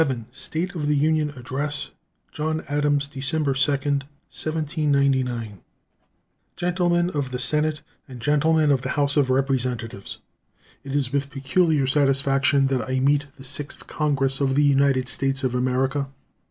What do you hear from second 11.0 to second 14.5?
with peculiar satisfaction that I meet the 6th Congress